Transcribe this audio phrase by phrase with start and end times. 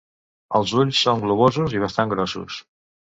[0.59, 2.57] Els ulls són globosos i bastant grossos.